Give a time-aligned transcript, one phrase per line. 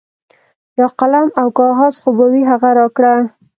[0.79, 3.13] یو قلم او کاغذ خو به وي هغه راکړه.